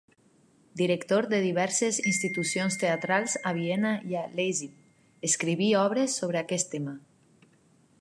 Director 0.79 1.27
de 1.33 1.41
diverses 1.47 1.99
institucions 2.13 2.79
teatrals 2.85 3.37
a 3.51 3.53
Viena 3.59 3.93
i 4.13 4.19
a 4.25 4.27
Leipzig, 4.41 4.75
escriví 5.33 5.73
obres 5.87 6.21
sobre 6.23 6.43
aquest 6.47 6.75
tema. 6.77 7.01